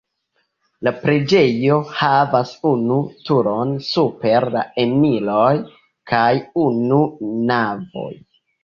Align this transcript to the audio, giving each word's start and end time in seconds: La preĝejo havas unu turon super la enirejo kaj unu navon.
La 0.87 0.93
preĝejo 1.01 1.77
havas 1.99 2.55
unu 2.71 2.97
turon 3.29 3.77
super 3.91 4.51
la 4.59 4.67
enirejo 4.87 5.65
kaj 6.15 6.29
unu 6.69 7.05
navon. 7.55 8.23